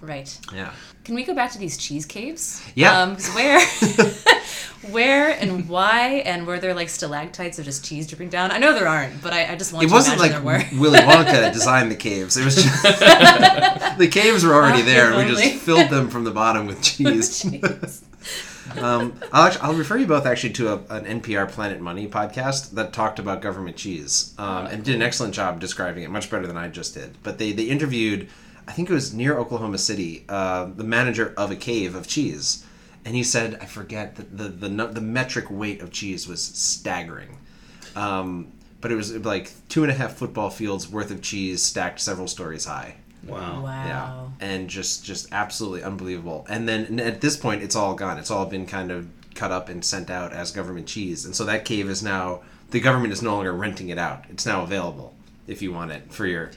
[0.03, 0.39] Right.
[0.55, 0.73] yeah.
[1.11, 2.63] Can we go back to these cheese caves?
[2.77, 2.97] Yeah.
[3.03, 3.59] Um, where,
[4.93, 8.53] where and why, and were there like stalactites of just cheese dripping down?
[8.53, 10.79] I know there aren't, but I, I just want It to wasn't imagine like there
[10.79, 10.81] were.
[10.81, 12.37] Willy Wonka designed the caves.
[12.37, 12.81] It was just
[13.99, 15.13] the caves were already Oh, there.
[15.13, 17.43] and We just filled them from the bottom with cheese.
[17.43, 18.05] Cheese.
[18.81, 22.71] um, I'll, actually, I'll refer you both actually to a, an NPR Planet Money podcast
[22.75, 26.47] that talked about government cheese um, and did an excellent job describing it, much better
[26.47, 27.17] than I just did.
[27.25, 28.29] But they, they interviewed,
[28.71, 32.65] I think it was near Oklahoma City, uh, the manager of a cave of cheese.
[33.05, 37.39] And he said, I forget, the, the, the, the metric weight of cheese was staggering.
[37.97, 41.99] Um, but it was like two and a half football fields worth of cheese stacked
[41.99, 42.95] several stories high.
[43.27, 43.65] Wow.
[43.65, 43.87] Wow.
[44.39, 46.47] Yeah, and just just absolutely unbelievable.
[46.49, 48.19] And then and at this point, it's all gone.
[48.19, 51.25] It's all been kind of cut up and sent out as government cheese.
[51.25, 54.27] And so that cave is now the government is no longer renting it out.
[54.31, 55.17] It's now available
[55.51, 56.51] if you want it for your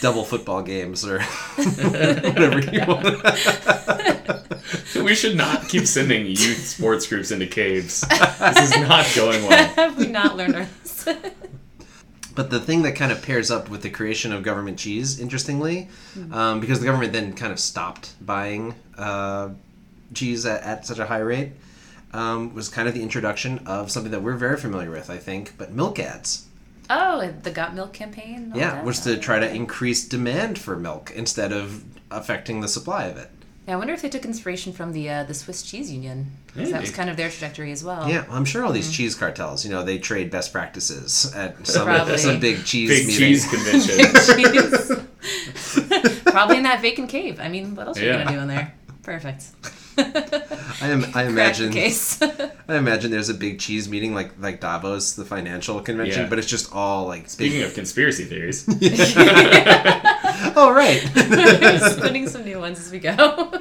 [0.00, 1.20] double football games or
[1.56, 3.22] whatever you want.
[4.94, 8.02] We should not keep sending youth sports groups into caves.
[8.02, 9.66] This is not going well.
[9.74, 11.18] Have we not learned our lesson?
[12.34, 15.88] But the thing that kind of pairs up with the creation of government cheese, interestingly,
[16.30, 19.50] um, because the government then kind of stopped buying uh,
[20.12, 21.52] cheese at, at such a high rate,
[22.12, 25.54] um, was kind of the introduction of something that we're very familiar with, I think,
[25.56, 26.45] but milk ads.
[26.90, 28.52] Oh, the Got Milk campaign.
[28.54, 28.84] Yeah, that?
[28.84, 33.30] was to try to increase demand for milk instead of affecting the supply of it.
[33.66, 36.30] Yeah, I wonder if they took inspiration from the uh, the Swiss Cheese Union.
[36.54, 38.08] 'cause that was kind of their trajectory as well.
[38.08, 42.16] Yeah, I'm sure all these cheese cartels, you know, they trade best practices at some,
[42.16, 43.18] some big cheese Big meeting.
[43.26, 43.98] cheese convention.
[45.20, 46.22] Cheese.
[46.24, 47.40] Probably in that vacant cave.
[47.40, 48.72] I mean, what else are you gonna do in there?
[49.02, 49.44] Perfect.
[50.82, 52.20] I, am, I imagine case.
[52.68, 56.28] I imagine there's a big cheese meeting like like Davos, the financial convention, Yeah.
[56.28, 57.68] but it's just all like Speaking big...
[57.68, 58.64] of conspiracy theories,
[60.58, 61.00] Oh right.
[61.92, 63.52] Spinning some new ones as we go.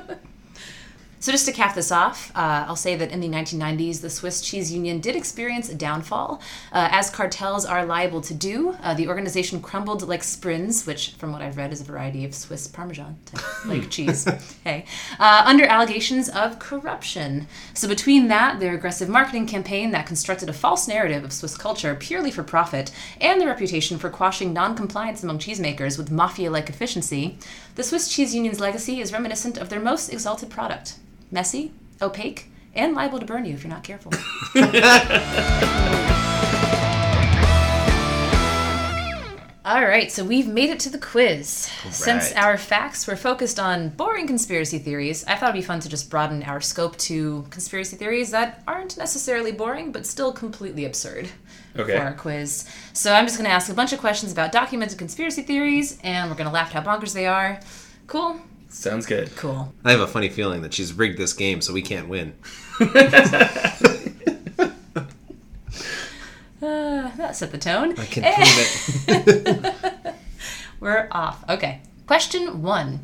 [1.25, 4.41] So, just to cap this off, uh, I'll say that in the 1990s, the Swiss
[4.41, 6.39] Cheese Union did experience a downfall.
[6.71, 11.31] Uh, as cartels are liable to do, uh, the organization crumbled like Sbrinz, which, from
[11.31, 14.27] what I've read, is a variety of Swiss Parmesan type, like cheese.
[14.63, 14.85] Hey,
[15.19, 17.47] uh, under allegations of corruption.
[17.73, 21.95] So, between that, their aggressive marketing campaign that constructed a false narrative of Swiss culture
[21.95, 26.69] purely for profit, and the reputation for quashing non compliance among cheesemakers with mafia like
[26.69, 27.39] efficiency,
[27.73, 30.99] the Swiss Cheese Union's legacy is reminiscent of their most exalted product
[31.31, 34.11] messy, opaque, and liable to burn you if you're not careful.
[39.65, 41.49] All right, so we've made it to the quiz.
[41.89, 45.89] Since our facts were focused on boring conspiracy theories, I thought it'd be fun to
[45.89, 51.29] just broaden our scope to conspiracy theories that aren't necessarily boring, but still completely absurd
[51.75, 51.97] Okay.
[51.97, 52.69] for our quiz.
[52.93, 56.29] So I'm just going to ask a bunch of questions about documented conspiracy theories, and
[56.29, 57.59] we're going to laugh at how bonkers they are.
[58.05, 58.39] Cool?
[58.75, 59.35] Sounds good.
[59.38, 59.73] Cool.
[59.85, 62.35] I have a funny feeling that she's rigged this game so we can't win.
[66.61, 67.91] Uh, that set the tone.
[67.99, 70.15] I can prove it.
[70.79, 71.47] We're off.
[71.47, 71.81] Okay.
[72.07, 73.01] Question one.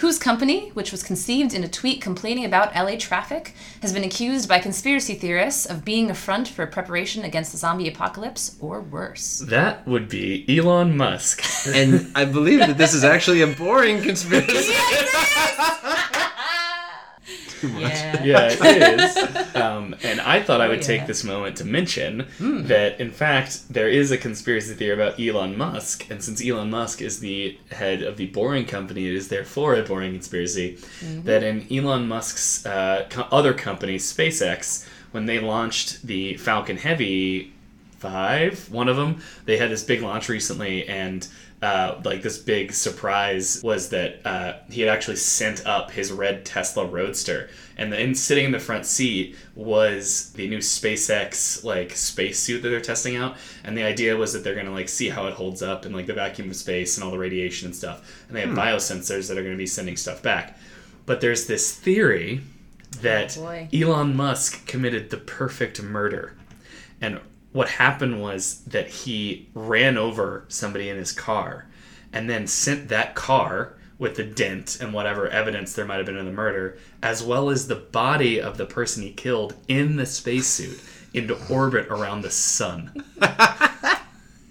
[0.00, 4.48] Whose company, which was conceived in a tweet complaining about LA traffic, has been accused
[4.48, 9.40] by conspiracy theorists of being a front for preparation against the zombie apocalypse or worse?
[9.40, 11.44] That would be Elon Musk.
[11.66, 14.72] and I believe that this is actually a boring conspiracy.
[17.80, 18.22] Yeah.
[18.24, 19.36] yeah, it is.
[19.60, 23.70] Um, and I thought I would Oh, take this moment to mention that, in fact,
[23.72, 26.08] there is a conspiracy theory about Elon Musk.
[26.10, 29.82] And since Elon Musk is the head of the Boring Company, it is therefore a
[29.82, 30.78] boring conspiracy
[31.24, 37.52] that in Elon Musk's uh, co- other company, SpaceX, when they launched the Falcon Heavy
[37.98, 39.20] five, one of them.
[39.44, 41.26] They had this big launch recently, and
[41.62, 46.44] uh, like this big surprise was that uh, he had actually sent up his red
[46.46, 52.62] Tesla Roadster, and then sitting in the front seat was the new SpaceX like spacesuit
[52.62, 53.36] that they're testing out.
[53.64, 56.06] And the idea was that they're gonna like see how it holds up in like
[56.06, 58.24] the vacuum of space and all the radiation and stuff.
[58.28, 60.58] And they have biosensors that are gonna be sending stuff back.
[61.04, 62.40] But there's this theory
[63.02, 63.68] that Oh.
[63.72, 66.34] Elon Musk committed the perfect murder.
[67.00, 67.20] And
[67.52, 71.66] what happened was that he ran over somebody in his car
[72.12, 76.16] and then sent that car with the dent and whatever evidence there might have been
[76.16, 80.06] in the murder, as well as the body of the person he killed in the
[80.06, 80.80] spacesuit
[81.12, 83.04] into orbit around the sun.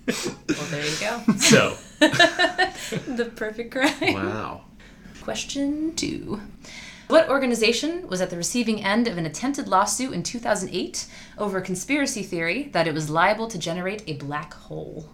[0.09, 1.33] Well, there you go.
[1.37, 4.13] So, the perfect crime.
[4.13, 4.61] Wow.
[5.21, 6.41] Question two.
[7.09, 11.07] What organization was at the receiving end of an attempted lawsuit in 2008
[11.39, 15.09] over a conspiracy theory that it was liable to generate a black hole?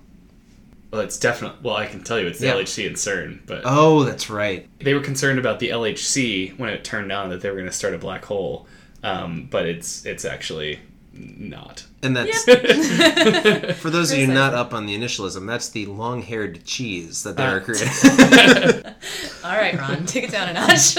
[0.92, 2.54] well, it's definitely, well, I can tell you it's the Yeah.
[2.54, 4.68] LHC and CERN, but Oh, that's right.
[4.80, 7.72] they were concerned about the LHC when it turned on that they were going to
[7.72, 8.68] start a black hole.
[9.04, 10.80] Um, but it's it's actually
[11.14, 11.86] not.
[12.02, 12.44] And that's
[13.82, 15.48] for those of you not up on the initialism.
[15.48, 17.88] That's the long-haired cheese that they Uh, are creating.
[19.44, 20.96] All right, Ron, take it down a notch.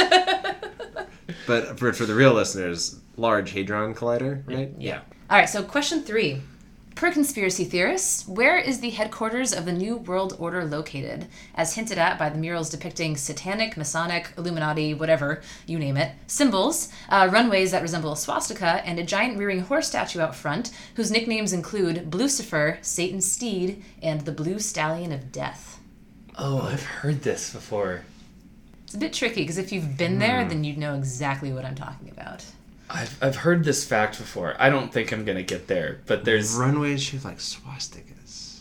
[1.46, 4.70] But for, for the real listeners, Large Hadron Collider, right?
[4.78, 5.00] Yeah.
[5.30, 6.42] All right, so question three.
[6.96, 11.26] Per conspiracy theorists, where is the headquarters of the New World Order located?
[11.54, 16.90] As hinted at by the murals depicting satanic, Masonic, Illuminati, whatever, you name it, symbols,
[17.10, 21.10] uh, runways that resemble a swastika, and a giant rearing horse statue out front, whose
[21.10, 25.78] nicknames include Lucifer, Satan's steed, and the Blue Stallion of Death.
[26.38, 28.04] Oh, I've heard this before.
[28.86, 31.74] It's a bit tricky because if you've been there, then you'd know exactly what I'm
[31.74, 32.44] talking about.
[32.88, 34.54] I've, I've heard this fact before.
[34.60, 38.60] I don't think I'm gonna get there, but there's Runways shaped like swastikas.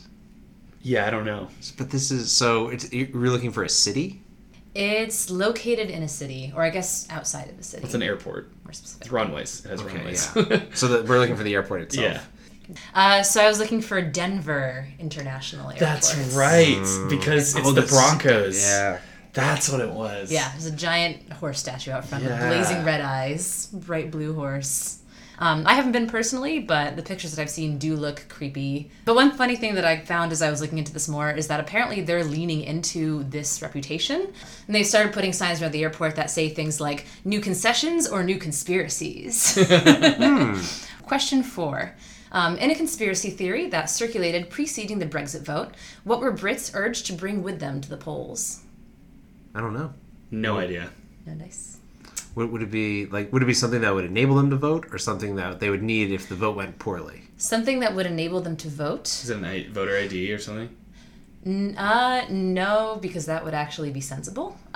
[0.82, 1.50] yeah, I don't know.
[1.78, 2.70] But this is so.
[2.70, 4.22] It's you're looking for a city.
[4.74, 7.84] It's located in a city, or I guess outside of a city.
[7.84, 8.50] It's an airport.
[8.66, 9.04] more specific.
[9.06, 9.64] It's runways.
[9.64, 10.32] It has Okay, runways.
[10.36, 10.62] yeah.
[10.74, 12.28] so that we're looking for the airport itself.
[12.68, 15.80] yeah, Uh, so I was looking for Denver International Airport.
[15.80, 17.06] that's right.
[17.10, 18.62] Because it's Oh, the that's- Broncos.
[18.62, 19.00] Yeah.
[19.36, 20.32] That's what it was.
[20.32, 22.48] Yeah, there's a giant horse statue out front with Yeah.
[22.48, 25.00] blazing red eyes, bright blue horse.
[25.38, 28.90] Um, I haven't been personally, but the pictures that I've seen do look creepy.
[29.04, 31.48] But one funny thing that I found as I was looking into this more is
[31.48, 34.32] that apparently they're leaning into this reputation.
[34.68, 38.24] And they've started putting signs around the airport that say things like new concessions or
[38.24, 39.58] new conspiracies.
[41.04, 41.94] Question four.
[42.32, 45.74] Um, in a conspiracy theory that circulated preceding the Brexit vote,
[46.06, 48.62] what were Brits urged to bring with them to the polls?
[49.56, 49.94] I don't know.
[50.32, 50.90] No idea.
[51.26, 51.78] No dice.
[52.36, 53.32] Would, would it be like?
[53.32, 55.82] Would it be something that would enable them to vote, or something that they would
[55.82, 57.22] need if the vote went poorly?
[57.38, 59.08] Something that would enable them to vote?
[59.08, 60.70] Is it an I- voter ID or something?
[61.46, 64.58] N- uh, no, because that would actually be sensible.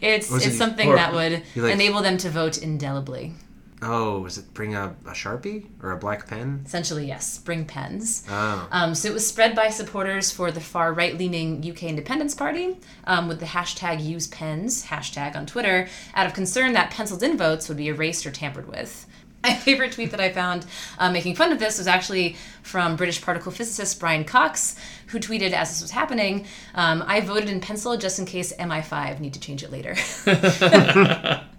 [0.00, 3.34] It's it's it- something or- that would like- enable them to vote indelibly.
[3.80, 6.62] Oh, was it bring a, a sharpie or a black pen?
[6.66, 8.24] Essentially, yes, bring pens.
[8.28, 8.68] Oh.
[8.72, 12.76] Um, so it was spread by supporters for the far right leaning UK Independence Party
[13.04, 17.36] um, with the hashtag use pens hashtag on Twitter out of concern that penciled in
[17.36, 19.06] votes would be erased or tampered with.
[19.44, 20.66] My favorite tweet that I found
[20.98, 24.74] uh, making fun of this was actually from British particle physicist Brian Cox,
[25.06, 29.20] who tweeted as this was happening um, I voted in pencil just in case MI5
[29.20, 29.94] need to change it later.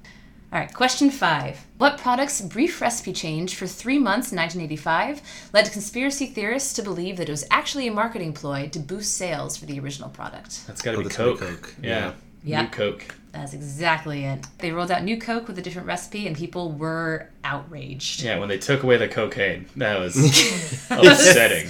[0.52, 1.64] All right, question five.
[1.78, 5.22] What product's brief recipe change for three months in 1985
[5.54, 9.58] led conspiracy theorists to believe that it was actually a marketing ploy to boost sales
[9.58, 10.66] for the original product?
[10.66, 11.40] That's got to Oh, be that's be Coke.
[11.40, 11.76] Coke.
[11.84, 12.14] Yeah.
[12.44, 12.64] Yeah.
[12.64, 13.16] New Coke.
[13.32, 14.48] That's exactly it.
[14.58, 18.24] They rolled out new Coke with a different recipe, and people were outraged.
[18.24, 20.16] Yeah, when they took away the cocaine, that was
[20.90, 21.70] upsetting.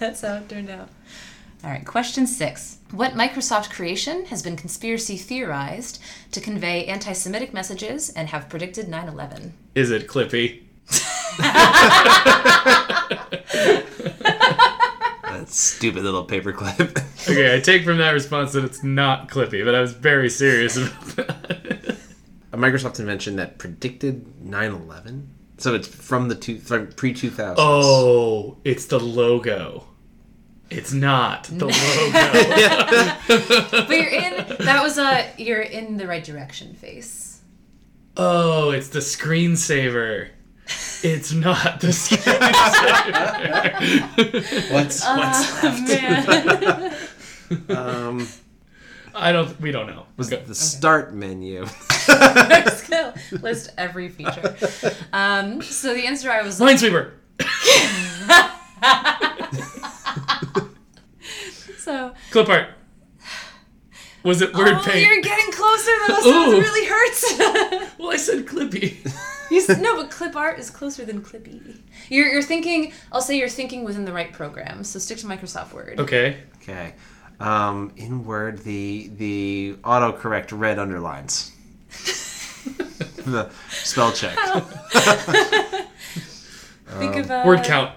[0.00, 0.88] That's how it turned out.
[1.66, 2.78] All right, question six.
[2.92, 6.00] What Microsoft creation has been conspiracy theorized
[6.30, 9.52] to convey anti Semitic messages and have predicted 9 11?
[9.74, 10.62] Is it Clippy?
[15.24, 17.02] That stupid little paperclip.
[17.28, 20.76] Okay, I take from that response that it's not Clippy, but I was very serious
[20.76, 21.96] about that.
[22.52, 25.26] a Microsoft invention that predicted 9/11.
[25.58, 27.56] So it's from the two pre 2000s.
[27.58, 29.88] Oh, it's the logo.
[30.68, 31.76] It's not the logo.
[33.86, 37.40] But you're in, that was a, you're in the right direction face.
[38.16, 40.28] oh, it's the screensaver.
[41.02, 42.32] It's not the screensaver.
[44.72, 45.82] What's what's left
[47.70, 47.78] man.
[47.78, 48.26] um
[49.14, 49.58] I don't.
[49.60, 50.04] We don't know.
[50.18, 51.64] was Go- the start menu?
[52.06, 54.54] Just gonna list every feature.
[55.12, 57.12] Um, so the answer I was Minesweeper.
[61.86, 62.12] so.
[62.32, 62.68] Clip art.
[64.24, 65.06] Was it word oh, paint?
[65.06, 66.24] you're getting closer than us.
[66.24, 66.56] so Ooh.
[66.56, 67.92] It really hurts.
[67.98, 68.96] Well, I said Clippy.
[69.50, 71.78] you, s- no, but clip art is closer than clippy.
[72.10, 72.92] You're, you're thinking.
[73.10, 74.84] I'll say you're thinking within the right program.
[74.84, 75.98] So stick to Microsoft Word.
[76.00, 76.38] Okay.
[76.60, 76.94] Okay.
[77.40, 81.52] Um, in Word, the the autocorrect red underlines.
[83.24, 84.36] the spell check.
[86.98, 87.92] Think of uh, Word count.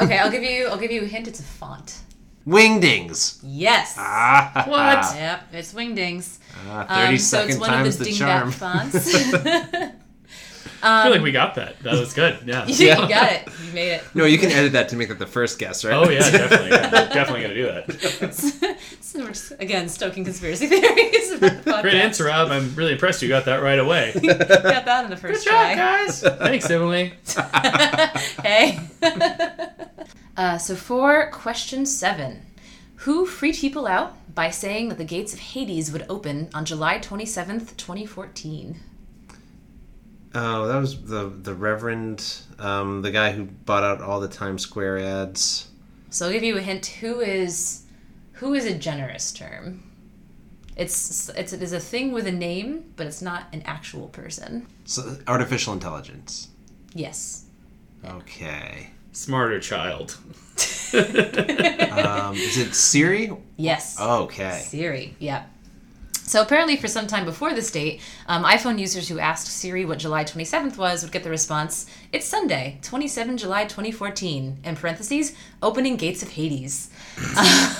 [0.00, 0.68] Okay, I'll give you.
[0.68, 1.28] I'll give you a hint.
[1.28, 2.00] It's a font.
[2.46, 3.38] Wingdings.
[3.42, 3.94] Yes.
[3.98, 4.64] Ah.
[4.66, 5.16] What?
[5.16, 6.38] Yep, it's Wingdings.
[6.68, 8.50] Ah, Um, 30 so second it's one times of the, the dingbat charm.
[8.50, 9.94] fonts.
[10.84, 11.78] I feel like we got that.
[11.84, 12.40] That was good.
[12.44, 12.66] Yeah.
[12.66, 13.46] you got it.
[13.64, 14.04] You made it.
[14.16, 15.94] no, you can edit that to make that the first guess, right?
[15.94, 16.70] Oh yeah, definitely.
[16.72, 18.74] Yeah, definitely gonna do that.
[19.00, 21.30] so we're just, again stoking conspiracy theories.
[21.32, 21.82] About the podcast.
[21.82, 22.50] Great answer, Rob.
[22.50, 24.12] I'm really impressed you got that right away.
[24.14, 24.38] Got
[24.84, 25.74] that in the first try.
[25.76, 26.20] guys.
[26.20, 27.14] Thanks, Emily.
[28.42, 28.80] hey.
[30.36, 32.42] Uh, so for question seven,
[32.96, 36.98] who freaked people out by saying that the gates of Hades would open on July
[36.98, 38.80] twenty seventh, twenty fourteen?
[40.34, 42.24] Oh, that was the the Reverend,
[42.58, 45.68] um, the guy who bought out all the Times Square ads.
[46.10, 46.86] So I'll give you a hint.
[46.86, 47.82] Who is
[48.32, 49.82] who is a generous term?
[50.74, 54.66] It's it's it is a thing with a name, but it's not an actual person.
[54.86, 56.48] So, artificial intelligence.
[56.94, 57.44] Yes.
[58.04, 58.90] Okay.
[59.12, 60.16] Smarter child.
[60.94, 63.32] Um, is it Siri?
[63.56, 63.98] Yes.
[64.00, 64.60] Okay.
[64.64, 65.14] Siri.
[65.18, 65.44] Yeah.
[66.24, 69.98] So apparently, for some time before this date, um, iPhone users who asked Siri what
[69.98, 75.32] July 27th was would get the response, "It's Sunday, 27 July 2014." In parentheses,
[75.62, 76.88] opening gates of Hades.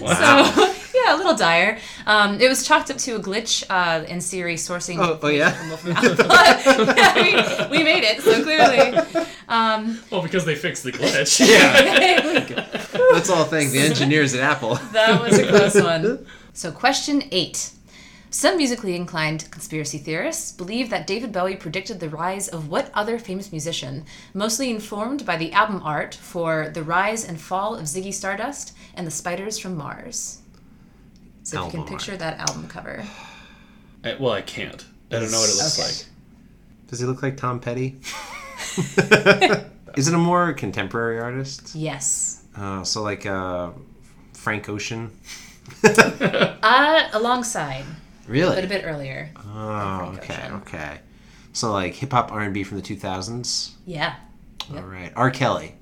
[0.00, 0.44] Wow.
[0.44, 0.74] So
[1.08, 1.78] yeah, a little dire.
[2.06, 4.98] Um, it was chalked up to a glitch uh, in Siri sourcing.
[4.98, 5.50] Oh, oh yeah.
[5.76, 9.26] from But, yeah, I mean, we made it, so clearly.
[9.48, 11.40] Um, Well, because they fixed the glitch.
[11.46, 12.98] yeah.
[13.12, 14.74] Let's all thank the engineers at Apple.
[14.92, 16.26] that was a close one.
[16.52, 17.72] So, question eight.
[18.30, 23.18] Some musically inclined conspiracy theorists believe that David Bowie predicted the rise of what other
[23.18, 24.04] famous musician,
[24.34, 29.06] mostly informed by the album art for The Rise and Fall of Ziggy Stardust and
[29.06, 30.40] the Spiders from Mars.
[31.48, 33.02] So, if you can picture that album cover.
[34.04, 34.84] I, well, I can't.
[35.10, 35.88] I don't know what it looks Okay.
[35.88, 36.88] like.
[36.88, 37.96] Does he look like Tom Petty?
[39.96, 41.74] Is it a more contemporary artist?
[41.74, 42.44] Yes.
[42.54, 43.70] Uh, so like uh,
[44.34, 45.10] Frank Ocean.
[46.62, 47.84] Uh, alongside,
[48.26, 48.54] Really?
[48.54, 49.30] but a bit earlier.
[49.54, 50.54] Oh, okay, Ocean.
[50.56, 50.98] okay.
[51.54, 53.74] So like hip hop R and B from the two thousands.
[53.86, 54.16] Yeah.
[54.70, 54.82] Yep.
[54.82, 55.30] All right, R.
[55.30, 55.74] Kelly.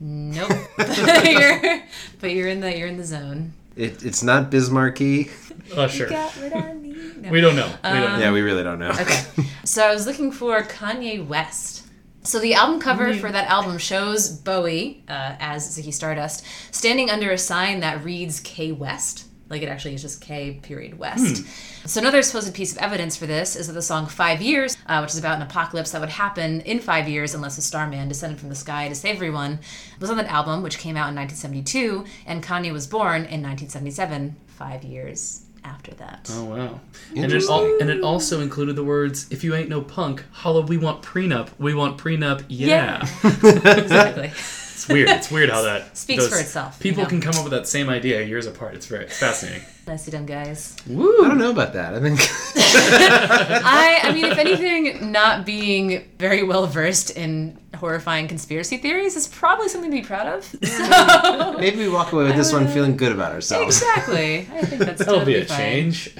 [0.00, 0.50] Nope.
[1.24, 1.82] you're,
[2.20, 3.52] but you're in the you're in the zone.
[3.80, 5.30] It, it's not Bismarcky.
[5.76, 6.08] Oh, sure.
[6.08, 7.22] Got what I need.
[7.22, 7.30] No.
[7.30, 7.66] We don't know.
[7.66, 8.18] We don't Um, know.
[8.18, 8.90] Yeah, we really don't know.
[8.90, 9.22] Okay.
[9.64, 11.86] So I was looking for Kanye West.
[12.22, 17.30] So the album cover for that album shows Bowie uh, as Ziggy Stardust standing under
[17.30, 19.26] a sign that reads K West.
[19.50, 21.44] Like it actually is just K period West.
[21.86, 25.00] So another supposed piece of evidence for this is that the song Five Years, uh,
[25.00, 28.38] which is about an apocalypse that would happen in five years unless a starman descended
[28.38, 29.58] from the sky to save everyone,
[29.98, 34.36] was on that album, which came out in 1972, and Kanye was born in 1977,
[34.46, 36.30] five years after that.
[36.32, 36.80] Oh wow!
[37.16, 40.62] And it, al- and it also included the words, "If you ain't no punk, holla,
[40.62, 41.48] we want prenup.
[41.58, 42.44] We want prenup.
[42.48, 44.30] Yeah." exactly.
[44.80, 45.08] it's weird.
[45.10, 47.08] It's weird how that Speaks for itself, you People know?
[47.10, 48.74] can come up with that same idea years apart.
[48.74, 49.62] It's very it's fascinating.
[49.86, 50.76] Nicely done, guys.
[50.86, 51.24] Woo!
[51.24, 51.94] I don't know about that.
[51.94, 52.20] I think
[52.56, 59.26] I, I mean, if anything, not being very well versed in horrifying conspiracy theories is
[59.26, 60.44] probably something to be proud of.
[60.44, 63.76] So, maybe we walk away with this one feeling good about ourselves.
[63.78, 64.40] exactly.
[64.52, 65.92] I think that's That'll totally be a fine.
[65.92, 66.14] change.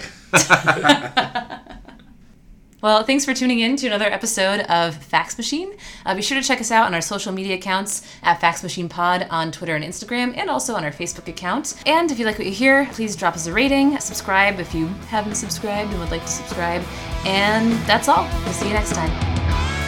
[2.82, 5.74] Well, thanks for tuning in to another episode of Fax Machine.
[6.06, 8.88] Uh, be sure to check us out on our social media accounts at Fax Machine
[8.88, 11.74] Pod on Twitter and Instagram, and also on our Facebook account.
[11.84, 14.86] And if you like what you hear, please drop us a rating, subscribe if you
[15.08, 16.82] haven't subscribed and would like to subscribe.
[17.26, 18.26] And that's all.
[18.44, 19.79] We'll see you next time.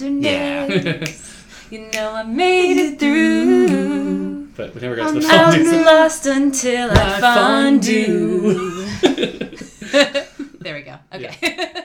[0.00, 1.26] Wilderness.
[1.70, 4.46] You know I made it through.
[4.56, 5.84] But we never got to the I'm fun.
[5.84, 8.86] lost until I I find you.
[10.58, 10.96] there we go.
[11.14, 11.84] Okay.